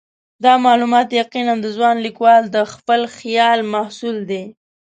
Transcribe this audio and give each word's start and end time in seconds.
دا 0.43 0.53
معلومات 0.65 1.07
یقیناً 1.21 1.53
د 1.61 1.65
ځوان 1.75 1.95
لیکوال 2.05 2.43
د 2.49 2.57
خپل 2.73 3.01
خیال 3.17 3.59
محصول 3.73 4.17
دي. 4.29 4.43